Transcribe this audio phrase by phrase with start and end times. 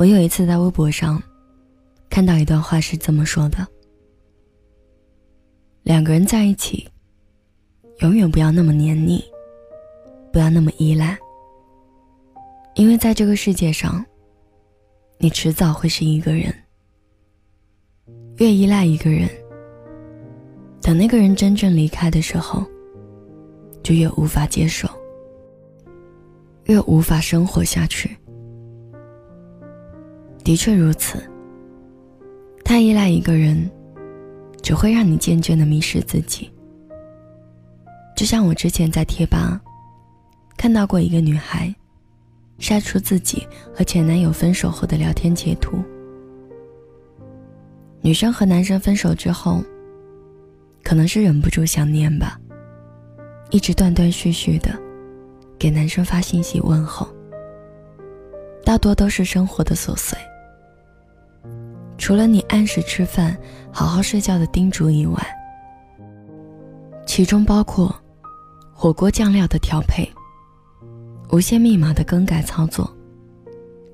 [0.00, 1.22] 我有一次在微博上
[2.08, 3.66] 看到一段话是这么说的：
[5.82, 6.88] 两个人在一起，
[7.98, 9.22] 永远不要那么黏腻，
[10.32, 11.18] 不要那么依赖，
[12.76, 14.02] 因为在这个世界上，
[15.18, 16.50] 你迟早会是一个人。
[18.38, 19.28] 越依赖一个人，
[20.80, 22.64] 等那个人真正离开的时候，
[23.82, 24.88] 就越无法接受，
[26.64, 28.16] 越无法生活下去。
[30.42, 31.22] 的确如此，
[32.64, 33.70] 太依赖一个人，
[34.62, 36.50] 只会让你渐渐的迷失自己。
[38.16, 39.60] 就像我之前在贴吧
[40.56, 41.74] 看到过一个女孩，
[42.58, 45.82] 晒出自己和前男友分手后的聊天截图。
[48.02, 49.62] 女生和男生分手之后，
[50.82, 52.38] 可能是忍不住想念吧，
[53.50, 54.70] 一直断断续续的
[55.58, 57.08] 给男生发信息问候。
[58.64, 60.18] 大多都是生活的琐碎，
[62.00, 63.36] 除了你按时吃饭、
[63.70, 65.22] 好好睡觉的叮嘱以外，
[67.06, 67.94] 其中包括
[68.72, 70.10] 火锅酱料的调配、
[71.30, 72.90] 无线密码的更改操作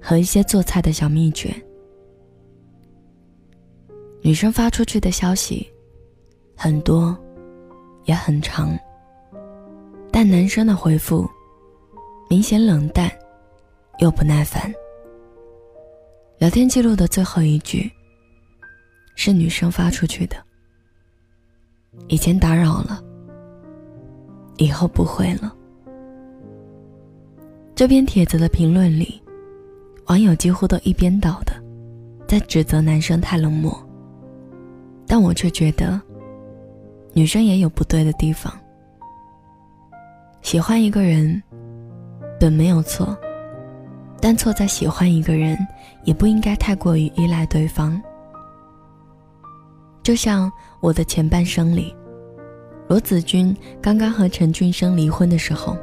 [0.00, 1.52] 和一些做菜的小秘诀。
[4.22, 5.68] 女生发出去的消息
[6.56, 7.14] 很多，
[8.04, 8.78] 也很长，
[10.12, 11.28] 但男生的回复
[12.30, 13.10] 明显冷淡
[13.98, 14.72] 又不耐烦。
[16.38, 17.90] 聊天记录的最后一句
[19.16, 20.36] 是女生发出去的
[22.06, 23.02] ：“以前打扰了，
[24.58, 25.52] 以后不会了。”
[27.74, 29.20] 这篇帖子的评论里，
[30.06, 31.52] 网友几乎都一边倒的
[32.28, 33.76] 在指责男生太冷漠。
[35.06, 36.00] 但我却觉得，
[37.12, 38.52] 女生也有不对的地方。
[40.42, 41.42] 喜欢一个人，
[42.38, 43.16] 本没有错，
[44.20, 45.56] 但错在喜欢一个人，
[46.04, 48.00] 也不应该太过于依赖对方。
[50.06, 51.92] 就像我的前半生里，
[52.88, 53.52] 罗子君
[53.82, 55.76] 刚刚和陈俊生离婚的时候，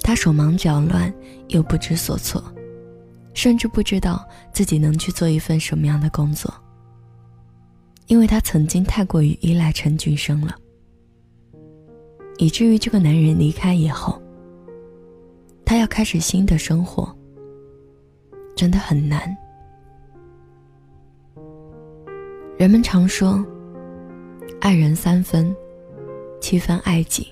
[0.00, 1.14] 他手忙脚乱
[1.46, 2.42] 又不知所措，
[3.32, 6.52] 甚至不知道自己能去做一份什么样的工作。
[8.08, 10.56] 因为他曾经太过于依赖陈俊生了，
[12.38, 14.20] 以至于这个男人离开以后，
[15.64, 17.16] 他要开始新的生活，
[18.56, 19.32] 真的很难。
[22.58, 23.44] 人们常说，
[24.60, 25.54] 爱人三分，
[26.40, 27.26] 七分爱己。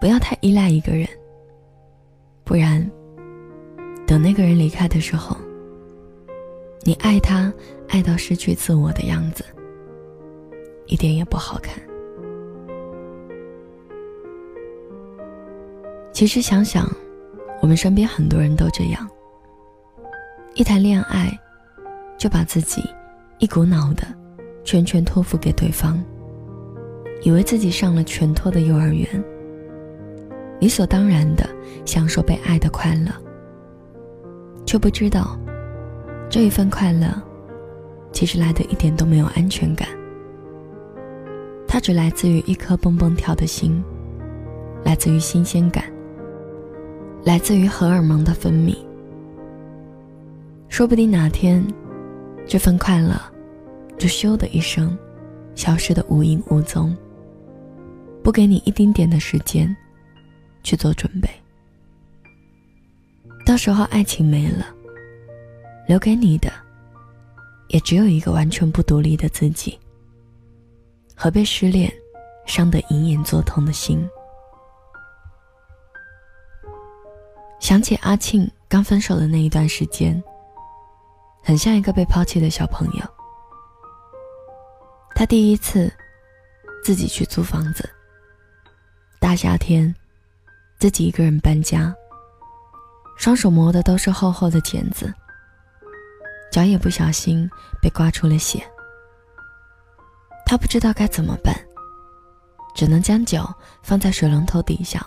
[0.00, 1.06] 不要太依赖一个人，
[2.42, 2.90] 不然，
[4.06, 5.36] 等那个人离开的时候。
[6.84, 7.52] 你爱他，
[7.88, 9.44] 爱到失去自我的样子，
[10.86, 11.80] 一点也不好看。
[16.12, 16.90] 其实想想，
[17.60, 19.08] 我们身边很多人都这样：
[20.54, 21.30] 一谈恋爱，
[22.18, 22.82] 就把自己
[23.42, 24.06] 一股脑的
[24.62, 26.00] 全权托付给对方，
[27.22, 29.04] 以为自己上了全托的幼儿园，
[30.60, 31.44] 理所当然的
[31.84, 33.10] 享受被爱的快乐，
[34.64, 35.36] 却不知道。
[36.30, 37.20] 这一份快乐，
[38.12, 39.88] 其实来的一点都没有安全感。
[41.66, 43.82] 它只来自于一颗蹦蹦跳的心，
[44.84, 45.82] 来自于新鲜感，
[47.24, 48.76] 来自于荷尔蒙的分泌。
[50.68, 51.66] 说不定哪天，
[52.46, 53.20] 这份快乐，
[53.98, 54.96] 就咻的一声，
[55.54, 56.96] 消失的无影无踪。
[58.22, 59.74] 不给你一丁点的时间，
[60.62, 61.28] 去做准备。
[63.44, 64.66] 到时候爱情没了。
[65.88, 66.50] 留给你的，
[67.68, 69.78] 也只有一个完全不独立的自己，
[71.14, 71.92] 和被失恋
[72.46, 74.08] 伤得隐隐作痛的心。
[77.58, 80.22] 想起阿庆刚分手的那一段时间，
[81.42, 83.04] 很像一个被抛弃的小朋友。
[85.22, 85.88] 他第一次
[86.82, 87.88] 自己去租房子，
[89.20, 89.94] 大夏天，
[90.80, 91.94] 自己一个人搬家，
[93.16, 95.14] 双手磨的都是厚厚的茧子。
[96.50, 97.48] 脚也不小心
[97.80, 98.68] 被刮出了血，
[100.44, 101.54] 他不知道该怎么办，
[102.74, 105.06] 只能将脚放在水龙头底下，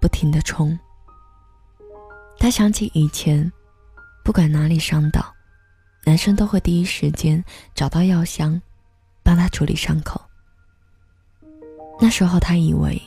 [0.00, 0.78] 不停的冲。
[2.38, 3.52] 他想起以前，
[4.24, 5.22] 不管哪里伤到，
[6.06, 7.44] 男生都会第一时间
[7.74, 8.58] 找到药箱，
[9.32, 10.20] 帮他处理伤口。
[11.98, 13.00] 那时候他以为，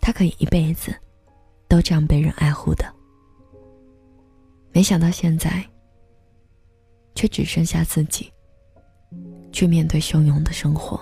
[0.00, 0.98] 他可以一辈子，
[1.68, 2.90] 都这样被人爱护的。
[4.72, 5.62] 没想到现在。
[7.16, 8.28] 却只剩下自己，
[9.52, 11.00] 去面对汹涌的生活。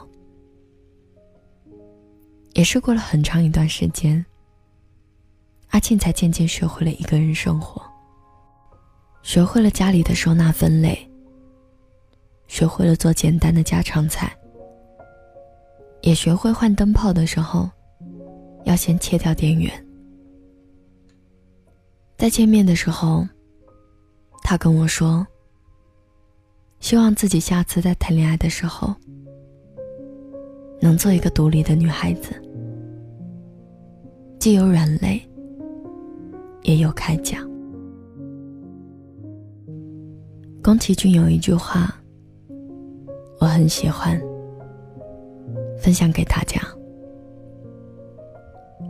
[2.52, 4.22] 也是过了很长一段时间，
[5.68, 7.82] 阿庆才渐渐学会了一个人生活。
[9.22, 11.10] 学会了家里的收纳分类，
[12.52, 14.30] 学会了做简单的家常菜，
[16.02, 17.66] 也学会换灯泡的时候
[18.64, 19.72] 要先切掉电源。
[22.18, 23.26] 在见面的时候，
[24.42, 25.26] 他跟我说。
[26.78, 28.94] 希望自己下次在谈恋爱的时候，
[30.78, 32.34] 能做一个独立的女孩子，
[34.38, 35.26] 既有软肋，
[36.64, 37.38] 也有铠甲。
[40.62, 41.96] 宫崎骏有一句话，
[43.42, 44.16] 我很喜欢，
[45.76, 46.62] 分享给大家：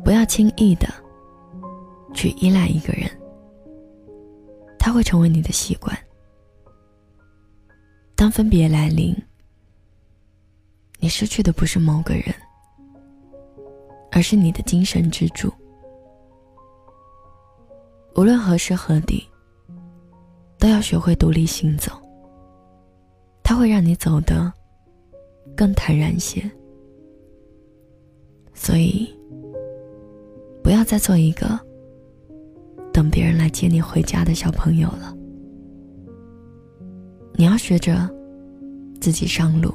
[0.04, 0.86] 不要轻易的
[2.12, 3.10] 去依赖一个人，
[4.78, 5.96] 他会成为你的习惯。
[8.14, 9.16] 当分别来临，
[11.00, 12.24] 你失去的不是某个人，
[14.10, 15.50] 而是你的精神支柱。
[18.16, 19.26] 无论何时何地，
[20.58, 22.01] 都要学会独立行走。
[23.52, 24.50] 它会让你走得
[25.54, 26.42] 更坦然些。
[28.54, 29.06] 所以，
[30.64, 31.60] 不要再做一个
[32.94, 35.14] 等别人来接你回家的小朋友了。
[37.34, 38.08] 你要学着
[39.02, 39.70] 自己上路，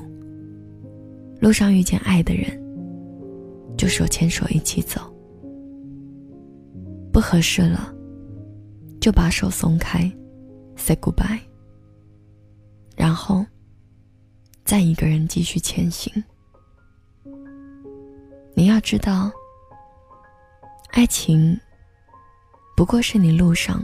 [1.40, 2.60] 路上遇见爱的人，
[3.78, 5.00] 就手牵手一起走。
[7.14, 7.94] 不合适了，
[9.00, 10.12] 就把手松开
[10.76, 11.42] ，say goodbye。
[12.96, 13.46] 然后，
[14.68, 16.12] 再一个人继续前行。
[18.54, 19.32] 你要知道，
[20.90, 21.58] 爱情
[22.76, 23.82] 不过是你路上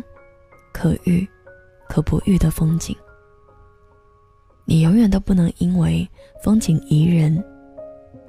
[0.74, 1.26] 可遇
[1.88, 2.94] 可不遇的风景。
[4.66, 6.06] 你永远都不能因为
[6.44, 7.42] 风景宜人，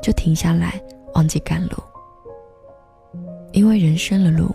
[0.00, 0.80] 就停下来
[1.14, 1.82] 忘记赶路。
[3.50, 4.54] 因为人生的路，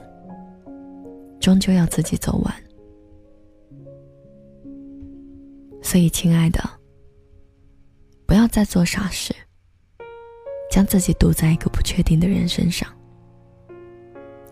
[1.37, 2.53] 终究要自己走完。
[5.81, 6.63] 所以，亲爱的，
[8.49, 9.33] 在做傻事，
[10.69, 12.89] 将自己堵在一个不确定的人身上。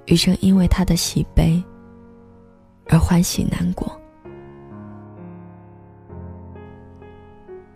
[0.06, 1.62] 余生因为他的喜悲
[2.88, 4.00] 而欢喜难过。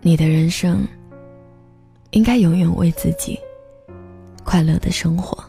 [0.00, 0.86] 你的人生
[2.10, 3.38] 应该永远为自己
[4.44, 5.44] 快乐的生活。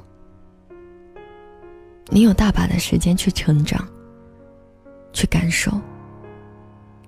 [2.10, 3.88] 你有大把的时间去成长，
[5.14, 5.72] 去感受，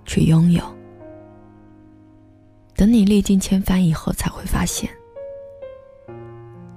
[0.05, 0.63] 去拥有。
[2.75, 4.89] 等你历尽千帆以后，才会发现，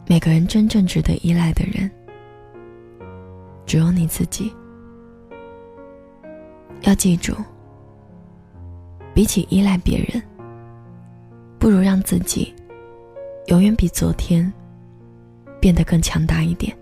[0.06, 1.90] 每个人真正值得依赖的人，
[3.66, 4.52] 只有你自己。
[6.82, 7.34] 要记住，
[9.12, 10.22] 比起依赖别人。
[11.58, 12.54] 不如让自己
[13.48, 14.50] 永远比昨天
[15.60, 16.72] 变得更强大一点，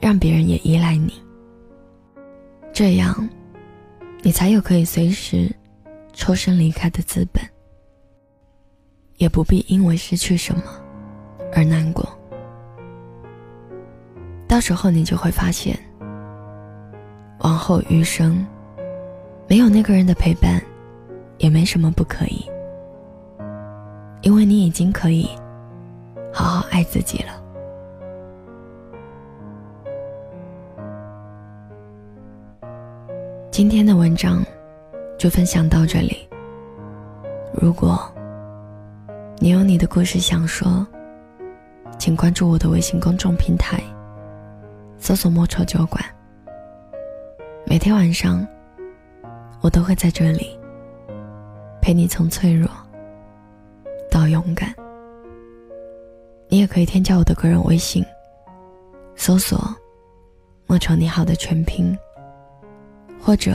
[0.00, 1.12] 让别人也依赖你，
[2.72, 3.28] 这样
[4.22, 5.54] 你才有可以随时
[6.12, 7.42] 抽身离开的资本，
[9.16, 10.62] 也不必因为失去什么
[11.54, 12.08] 而难过。
[14.46, 15.78] 到时候你就会发现，
[17.40, 18.46] 往后余生
[19.48, 20.60] 没有那个人的陪伴，
[21.38, 22.44] 也没什么不可以。
[24.22, 25.30] 因为你已经可以
[26.32, 27.42] 好好爱自己了。
[33.50, 34.44] 今天的文章
[35.20, 36.26] 就分享到这里。
[37.52, 38.10] 如果
[39.38, 40.86] 你有你的故事想说，
[41.98, 43.82] 请关注我的微信公众平台，
[44.96, 46.02] 搜索“莫愁酒馆”。
[47.68, 48.48] 每天晚上，
[49.60, 50.58] 我都会在这里
[51.82, 52.66] 陪你从脆弱。
[54.10, 54.74] 到勇敢，
[56.48, 58.02] 你也可以添加我的个人微信，
[59.16, 59.62] 搜索
[60.66, 61.94] “莫愁你好”的全拼，
[63.20, 63.54] 或者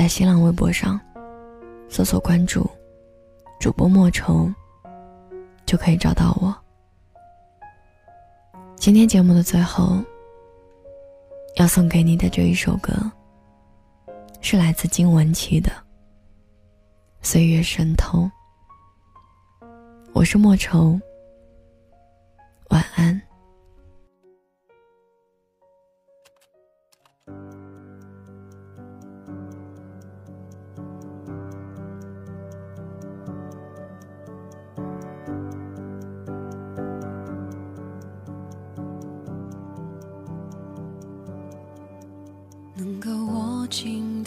[0.00, 0.98] 在新浪微博上
[1.90, 2.66] 搜索关注
[3.60, 4.50] 主播莫愁，
[5.66, 6.56] 就可以找到我。
[8.76, 10.02] 今天节目的最后，
[11.56, 12.94] 要送给你的这一首歌，
[14.40, 15.68] 是来自金玟岐的
[17.20, 18.20] 《岁月神偷》。
[20.14, 20.98] 我是莫愁，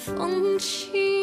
[0.00, 1.19] 风起。